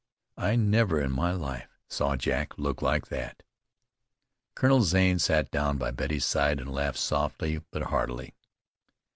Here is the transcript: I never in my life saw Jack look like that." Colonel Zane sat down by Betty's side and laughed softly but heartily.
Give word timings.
I 0.39 0.55
never 0.55 0.99
in 0.99 1.11
my 1.11 1.31
life 1.31 1.77
saw 1.87 2.15
Jack 2.15 2.57
look 2.57 2.81
like 2.81 3.09
that." 3.09 3.43
Colonel 4.55 4.81
Zane 4.81 5.19
sat 5.19 5.51
down 5.51 5.77
by 5.77 5.91
Betty's 5.91 6.25
side 6.25 6.59
and 6.59 6.73
laughed 6.73 6.97
softly 6.97 7.61
but 7.69 7.83
heartily. 7.83 8.33